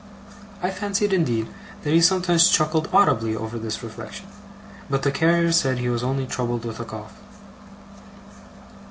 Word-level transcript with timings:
I 0.63 0.71
fancied, 0.71 1.13
indeed, 1.13 1.47
that 1.83 1.91
he 1.93 2.01
sometimes 2.01 2.49
chuckled 2.49 2.89
audibly 2.91 3.35
over 3.35 3.59
this 3.59 3.83
reflection, 3.83 4.25
but 4.89 5.03
the 5.03 5.11
carrier 5.11 5.51
said 5.51 5.77
he 5.77 5.89
was 5.89 6.01
only 6.03 6.25
troubled 6.25 6.65
with 6.65 6.79
a 6.79 6.85
cough. 6.85 7.13